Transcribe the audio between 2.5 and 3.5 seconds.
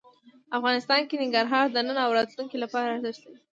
لپاره ارزښت لري.